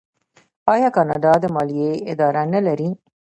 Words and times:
آیا 0.73 0.89
کاناډا 0.95 1.33
د 1.43 1.45
مالیې 1.55 1.91
اداره 2.11 2.43
نلري؟ 2.53 2.89